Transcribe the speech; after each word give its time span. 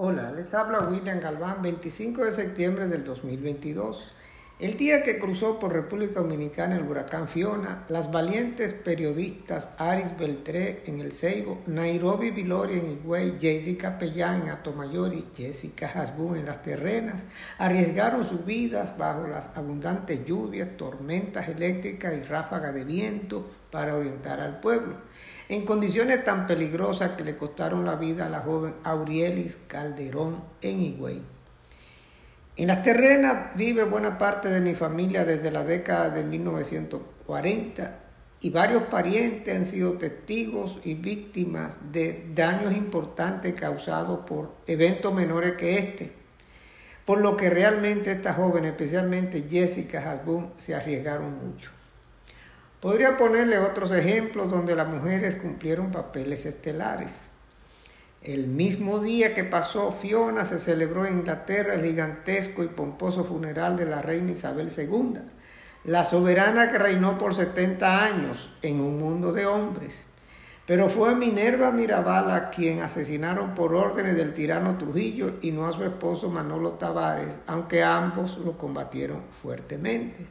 Hola, 0.00 0.30
les 0.30 0.54
habla 0.54 0.78
William 0.88 1.18
Galván, 1.18 1.60
25 1.60 2.24
de 2.24 2.30
septiembre 2.30 2.86
del 2.86 3.02
2022. 3.02 4.14
El 4.58 4.76
día 4.76 5.04
que 5.04 5.20
cruzó 5.20 5.60
por 5.60 5.72
República 5.72 6.18
Dominicana 6.18 6.74
el 6.74 6.82
huracán 6.82 7.28
Fiona, 7.28 7.84
las 7.88 8.10
valientes 8.10 8.72
periodistas 8.72 9.70
Aris 9.78 10.18
Beltré 10.18 10.82
en 10.86 10.98
El 10.98 11.12
Ceibo, 11.12 11.62
Nairobi 11.68 12.32
Viloria 12.32 12.78
en 12.78 12.90
Higüey, 12.90 13.36
Jessica 13.38 14.00
Pellán 14.00 14.42
en 14.42 14.48
Atomayori, 14.48 15.28
Jessica 15.32 15.88
Hasbun 15.94 16.38
en 16.38 16.46
Las 16.46 16.60
Terrenas, 16.60 17.24
arriesgaron 17.58 18.24
sus 18.24 18.44
vidas 18.44 18.98
bajo 18.98 19.28
las 19.28 19.48
abundantes 19.56 20.24
lluvias, 20.24 20.76
tormentas 20.76 21.46
eléctricas 21.46 22.18
y 22.18 22.24
ráfagas 22.24 22.74
de 22.74 22.82
viento 22.82 23.48
para 23.70 23.94
orientar 23.94 24.40
al 24.40 24.58
pueblo, 24.58 24.96
en 25.48 25.64
condiciones 25.64 26.24
tan 26.24 26.48
peligrosas 26.48 27.12
que 27.12 27.22
le 27.22 27.36
costaron 27.36 27.84
la 27.84 27.94
vida 27.94 28.26
a 28.26 28.28
la 28.28 28.40
joven 28.40 28.74
Aurielis 28.82 29.56
Calderón 29.68 30.42
en 30.62 30.80
Higüey. 30.80 31.37
En 32.58 32.66
las 32.66 32.82
terrenas 32.82 33.54
vive 33.54 33.84
buena 33.84 34.18
parte 34.18 34.48
de 34.48 34.60
mi 34.60 34.74
familia 34.74 35.24
desde 35.24 35.52
la 35.52 35.62
década 35.62 36.10
de 36.10 36.24
1940 36.24 37.98
y 38.40 38.50
varios 38.50 38.82
parientes 38.82 39.54
han 39.54 39.64
sido 39.64 39.92
testigos 39.92 40.80
y 40.82 40.94
víctimas 40.94 41.92
de 41.92 42.26
daños 42.34 42.72
importantes 42.72 43.54
causados 43.54 44.26
por 44.26 44.56
eventos 44.66 45.14
menores 45.14 45.54
que 45.56 45.78
este. 45.78 46.12
Por 47.04 47.20
lo 47.20 47.36
que 47.36 47.48
realmente 47.48 48.10
estas 48.10 48.34
jóvenes, 48.34 48.72
especialmente 48.72 49.46
Jessica 49.48 50.10
Hasbun, 50.10 50.54
se 50.56 50.74
arriesgaron 50.74 51.38
mucho. 51.38 51.70
Podría 52.80 53.16
ponerle 53.16 53.60
otros 53.60 53.92
ejemplos 53.92 54.50
donde 54.50 54.74
las 54.74 54.88
mujeres 54.88 55.36
cumplieron 55.36 55.92
papeles 55.92 56.44
estelares. 56.44 57.30
El 58.22 58.48
mismo 58.48 58.98
día 58.98 59.32
que 59.32 59.44
pasó 59.44 59.92
Fiona 59.92 60.44
se 60.44 60.58
celebró 60.58 61.06
en 61.06 61.18
Inglaterra 61.18 61.74
el 61.74 61.84
gigantesco 61.84 62.64
y 62.64 62.68
pomposo 62.68 63.24
funeral 63.24 63.76
de 63.76 63.86
la 63.86 64.02
reina 64.02 64.32
Isabel 64.32 64.68
II, 64.76 65.20
la 65.84 66.04
soberana 66.04 66.68
que 66.68 66.78
reinó 66.78 67.16
por 67.16 67.32
70 67.32 68.04
años 68.04 68.50
en 68.60 68.80
un 68.80 68.98
mundo 68.98 69.32
de 69.32 69.46
hombres. 69.46 70.04
Pero 70.66 70.88
fue 70.88 71.14
Minerva 71.14 71.70
Mirabal 71.70 72.50
quien 72.50 72.82
asesinaron 72.82 73.54
por 73.54 73.72
órdenes 73.74 74.16
del 74.16 74.34
tirano 74.34 74.76
Trujillo 74.76 75.36
y 75.40 75.52
no 75.52 75.66
a 75.66 75.72
su 75.72 75.84
esposo 75.84 76.28
Manolo 76.28 76.72
Tavares, 76.72 77.38
aunque 77.46 77.84
ambos 77.84 78.36
lo 78.38 78.58
combatieron 78.58 79.22
fuertemente 79.40 80.26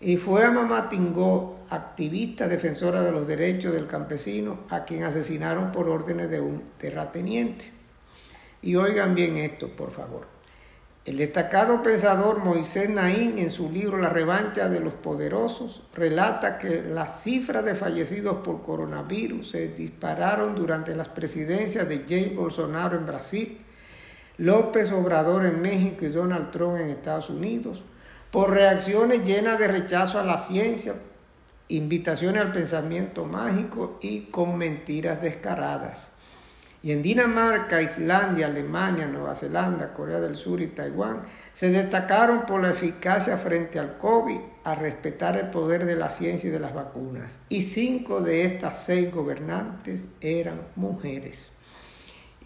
y 0.00 0.16
fue 0.16 0.44
a 0.44 0.50
Mamá 0.50 0.88
Tingó, 0.88 1.58
activista 1.68 2.48
defensora 2.48 3.02
de 3.02 3.12
los 3.12 3.26
derechos 3.26 3.74
del 3.74 3.86
campesino, 3.86 4.60
a 4.70 4.84
quien 4.84 5.04
asesinaron 5.04 5.72
por 5.72 5.88
órdenes 5.88 6.30
de 6.30 6.40
un 6.40 6.62
terrateniente. 6.78 7.70
Y 8.62 8.76
oigan 8.76 9.14
bien 9.14 9.36
esto, 9.36 9.68
por 9.68 9.90
favor. 9.90 10.26
El 11.04 11.16
destacado 11.16 11.82
pensador 11.82 12.38
Moisés 12.38 12.88
Naín, 12.88 13.38
en 13.38 13.50
su 13.50 13.70
libro 13.70 13.98
La 13.98 14.10
revancha 14.10 14.68
de 14.68 14.80
los 14.80 14.94
poderosos, 14.94 15.82
relata 15.94 16.58
que 16.58 16.82
las 16.82 17.22
cifras 17.22 17.64
de 17.64 17.74
fallecidos 17.74 18.38
por 18.38 18.62
coronavirus 18.62 19.50
se 19.50 19.68
dispararon 19.68 20.54
durante 20.54 20.94
las 20.94 21.08
presidencias 21.08 21.88
de 21.88 22.04
Jair 22.06 22.34
Bolsonaro 22.34 22.96
en 22.98 23.06
Brasil, 23.06 23.58
López 24.38 24.92
Obrador 24.92 25.46
en 25.46 25.60
México 25.60 26.04
y 26.04 26.08
Donald 26.08 26.50
Trump 26.50 26.78
en 26.78 26.90
Estados 26.90 27.30
Unidos, 27.30 27.82
por 28.30 28.50
reacciones 28.50 29.26
llenas 29.26 29.58
de 29.58 29.68
rechazo 29.68 30.18
a 30.18 30.24
la 30.24 30.38
ciencia, 30.38 30.94
invitaciones 31.68 32.42
al 32.42 32.52
pensamiento 32.52 33.24
mágico 33.24 33.98
y 34.00 34.22
con 34.22 34.56
mentiras 34.56 35.20
descaradas. 35.20 36.08
Y 36.82 36.92
en 36.92 37.02
Dinamarca, 37.02 37.82
Islandia, 37.82 38.46
Alemania, 38.46 39.06
Nueva 39.06 39.34
Zelanda, 39.34 39.92
Corea 39.92 40.18
del 40.18 40.34
Sur 40.34 40.62
y 40.62 40.68
Taiwán 40.68 41.22
se 41.52 41.70
destacaron 41.70 42.46
por 42.46 42.62
la 42.62 42.70
eficacia 42.70 43.36
frente 43.36 43.78
al 43.78 43.98
COVID, 43.98 44.40
a 44.64 44.74
respetar 44.74 45.36
el 45.36 45.50
poder 45.50 45.84
de 45.84 45.96
la 45.96 46.10
ciencia 46.10 46.48
y 46.48 46.52
de 46.52 46.60
las 46.60 46.74
vacunas. 46.74 47.40
Y 47.48 47.62
cinco 47.62 48.20
de 48.20 48.44
estas 48.44 48.82
seis 48.84 49.12
gobernantes 49.12 50.08
eran 50.20 50.62
mujeres. 50.76 51.50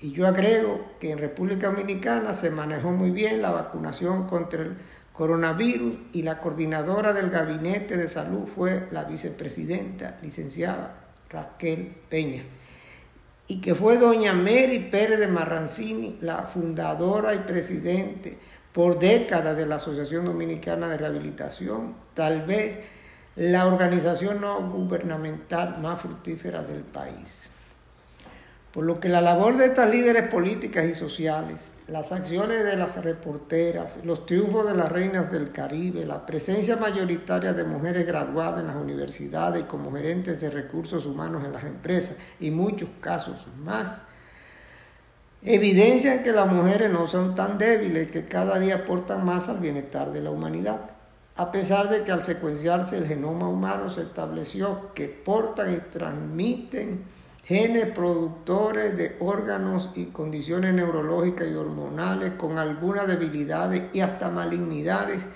Y 0.00 0.12
yo 0.12 0.26
agrego 0.26 0.84
que 0.98 1.10
en 1.10 1.18
República 1.18 1.68
Dominicana 1.68 2.34
se 2.34 2.50
manejó 2.50 2.90
muy 2.90 3.10
bien 3.10 3.40
la 3.40 3.50
vacunación 3.52 4.26
contra 4.26 4.62
el 4.62 4.76
coronavirus 5.12 5.94
y 6.12 6.22
la 6.22 6.38
coordinadora 6.38 7.12
del 7.12 7.30
gabinete 7.30 7.96
de 7.96 8.08
salud 8.08 8.46
fue 8.46 8.88
la 8.90 9.04
vicepresidenta, 9.04 10.18
licenciada 10.22 10.94
Raquel 11.28 11.94
Peña, 12.08 12.44
y 13.46 13.60
que 13.60 13.74
fue 13.74 13.98
doña 13.98 14.32
Mary 14.32 14.88
Pérez 14.90 15.18
de 15.18 15.26
Marrancini, 15.26 16.18
la 16.20 16.44
fundadora 16.44 17.34
y 17.34 17.40
presidente 17.40 18.38
por 18.72 18.98
décadas 18.98 19.56
de 19.56 19.66
la 19.66 19.74
Asociación 19.74 20.24
Dominicana 20.24 20.88
de 20.88 20.96
Rehabilitación, 20.96 21.94
tal 22.14 22.46
vez 22.46 22.78
la 23.36 23.66
organización 23.66 24.40
no 24.40 24.68
gubernamental 24.70 25.78
más 25.80 26.00
fructífera 26.00 26.62
del 26.62 26.82
país. 26.82 27.50
Por 28.72 28.84
lo 28.84 28.98
que 29.00 29.10
la 29.10 29.20
labor 29.20 29.58
de 29.58 29.66
estas 29.66 29.90
líderes 29.90 30.28
políticas 30.28 30.86
y 30.86 30.94
sociales, 30.94 31.74
las 31.88 32.10
acciones 32.10 32.64
de 32.64 32.74
las 32.74 33.04
reporteras, 33.04 33.98
los 34.02 34.24
triunfos 34.24 34.66
de 34.66 34.74
las 34.74 34.90
reinas 34.90 35.30
del 35.30 35.52
Caribe, 35.52 36.06
la 36.06 36.24
presencia 36.24 36.76
mayoritaria 36.76 37.52
de 37.52 37.64
mujeres 37.64 38.06
graduadas 38.06 38.62
en 38.62 38.68
las 38.68 38.76
universidades 38.76 39.62
y 39.62 39.66
como 39.66 39.92
gerentes 39.92 40.40
de 40.40 40.48
recursos 40.48 41.04
humanos 41.04 41.44
en 41.44 41.52
las 41.52 41.64
empresas 41.64 42.16
y 42.40 42.50
muchos 42.50 42.88
casos 43.02 43.46
más, 43.62 44.04
evidencian 45.42 46.22
que 46.22 46.32
las 46.32 46.50
mujeres 46.50 46.90
no 46.90 47.06
son 47.06 47.34
tan 47.34 47.58
débiles 47.58 48.10
que 48.10 48.24
cada 48.24 48.58
día 48.58 48.76
aportan 48.76 49.22
más 49.22 49.50
al 49.50 49.58
bienestar 49.58 50.12
de 50.12 50.22
la 50.22 50.30
humanidad. 50.30 50.80
A 51.36 51.52
pesar 51.52 51.90
de 51.90 52.04
que 52.04 52.12
al 52.12 52.22
secuenciarse 52.22 52.96
el 52.96 53.06
genoma 53.06 53.48
humano 53.48 53.90
se 53.90 54.00
estableció 54.00 54.94
que 54.94 55.08
portan 55.08 55.74
y 55.74 55.78
transmiten 55.78 57.04
genes 57.44 57.86
productores 57.86 58.96
de 58.96 59.16
órganos 59.20 59.90
y 59.94 60.06
condiciones 60.06 60.74
neurológicas 60.74 61.48
y 61.48 61.54
hormonales 61.54 62.34
con 62.34 62.58
algunas 62.58 63.06
debilidades 63.06 63.82
y 63.92 64.00
hasta 64.00 64.30
malignidades, 64.30 65.26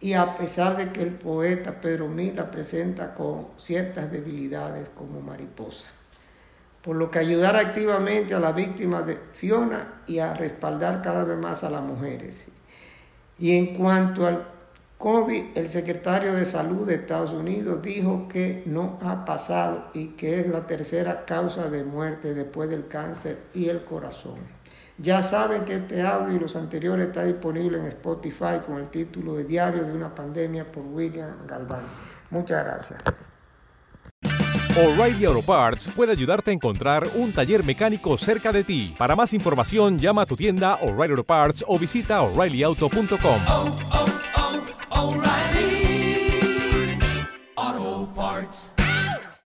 y 0.00 0.12
a 0.12 0.34
pesar 0.34 0.76
de 0.76 0.92
que 0.92 1.02
el 1.02 1.12
poeta 1.12 1.80
Pedro 1.80 2.08
Mila 2.08 2.50
presenta 2.50 3.14
con 3.14 3.48
ciertas 3.56 4.10
debilidades 4.10 4.90
como 4.90 5.20
mariposa. 5.20 5.88
Por 6.82 6.96
lo 6.96 7.10
que 7.10 7.18
ayudar 7.18 7.56
activamente 7.56 8.34
a 8.34 8.40
las 8.40 8.54
víctimas 8.54 9.06
de 9.06 9.18
Fiona 9.32 10.02
y 10.06 10.18
a 10.18 10.34
respaldar 10.34 11.02
cada 11.02 11.24
vez 11.24 11.38
más 11.38 11.64
a 11.64 11.70
las 11.70 11.82
mujeres. 11.82 12.44
Y 13.38 13.56
en 13.56 13.74
cuanto 13.74 14.26
al 14.26 14.55
COVID, 14.98 15.56
el 15.56 15.68
secretario 15.68 16.32
de 16.32 16.46
Salud 16.46 16.86
de 16.86 16.94
Estados 16.94 17.32
Unidos 17.32 17.82
dijo 17.82 18.26
que 18.28 18.62
no 18.64 18.98
ha 19.02 19.26
pasado 19.26 19.90
y 19.92 20.08
que 20.08 20.40
es 20.40 20.46
la 20.48 20.66
tercera 20.66 21.26
causa 21.26 21.68
de 21.68 21.84
muerte 21.84 22.32
después 22.32 22.70
del 22.70 22.88
cáncer 22.88 23.38
y 23.52 23.68
el 23.68 23.84
corazón. 23.84 24.56
Ya 24.98 25.22
saben 25.22 25.66
que 25.66 25.74
este 25.74 26.00
audio 26.00 26.36
y 26.36 26.38
los 26.38 26.56
anteriores 26.56 27.08
está 27.08 27.24
disponible 27.24 27.78
en 27.78 27.84
Spotify 27.86 28.60
con 28.64 28.78
el 28.78 28.88
título 28.88 29.34
de 29.34 29.44
Diario 29.44 29.84
de 29.84 29.92
una 29.92 30.14
pandemia 30.14 30.72
por 30.72 30.84
William 30.86 31.46
Galván. 31.46 31.82
Muchas 32.30 32.64
gracias. 32.64 33.02
O'Reilly 34.78 35.26
Auto 35.26 35.42
Parts 35.42 35.88
puede 35.94 36.12
ayudarte 36.12 36.50
a 36.50 36.54
encontrar 36.54 37.06
un 37.14 37.32
taller 37.32 37.64
mecánico 37.64 38.16
cerca 38.16 38.52
de 38.52 38.64
ti. 38.64 38.94
Para 38.98 39.14
más 39.14 39.34
información, 39.34 39.98
llama 39.98 40.22
a 40.22 40.26
tu 40.26 40.36
tienda 40.36 40.76
O'Reilly 40.76 41.12
Auto 41.12 41.24
Parts 41.24 41.64
o 41.66 41.78
visita 41.78 42.22
oreillyauto.com. 42.22 44.15
O'Reilly. 44.98 45.65